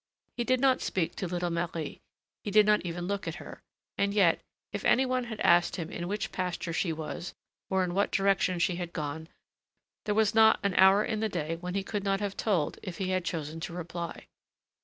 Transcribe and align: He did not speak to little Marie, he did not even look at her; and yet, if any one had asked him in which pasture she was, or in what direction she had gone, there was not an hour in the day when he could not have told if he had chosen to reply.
He 0.35 0.43
did 0.43 0.59
not 0.59 0.81
speak 0.81 1.15
to 1.17 1.27
little 1.27 1.51
Marie, 1.51 2.01
he 2.43 2.49
did 2.49 2.65
not 2.65 2.81
even 2.83 3.05
look 3.05 3.27
at 3.27 3.35
her; 3.35 3.61
and 3.99 4.15
yet, 4.15 4.41
if 4.73 4.83
any 4.83 5.05
one 5.05 5.25
had 5.25 5.39
asked 5.41 5.75
him 5.75 5.91
in 5.91 6.07
which 6.07 6.31
pasture 6.31 6.73
she 6.73 6.91
was, 6.91 7.35
or 7.69 7.83
in 7.83 7.93
what 7.93 8.09
direction 8.11 8.57
she 8.57 8.77
had 8.77 8.93
gone, 8.93 9.29
there 10.05 10.15
was 10.15 10.33
not 10.33 10.59
an 10.63 10.73
hour 10.73 11.03
in 11.05 11.19
the 11.19 11.29
day 11.29 11.55
when 11.57 11.75
he 11.75 11.83
could 11.83 12.03
not 12.03 12.19
have 12.19 12.35
told 12.35 12.79
if 12.81 12.97
he 12.97 13.09
had 13.11 13.23
chosen 13.23 13.59
to 13.59 13.73
reply. 13.73 14.25